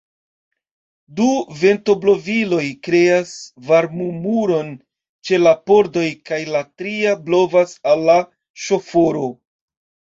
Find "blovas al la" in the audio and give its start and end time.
7.31-8.21